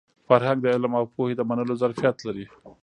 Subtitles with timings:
[0.27, 2.45] فرهنګ د علم او پوهې د منلو ظرفیت لري.